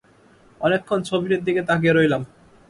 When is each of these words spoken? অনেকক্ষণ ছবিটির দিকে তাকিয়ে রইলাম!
অনেকক্ষণ 0.61 0.99
ছবিটির 1.09 1.41
দিকে 1.43 1.61
তাকিয়ে 1.69 1.93
রইলাম! 1.93 2.21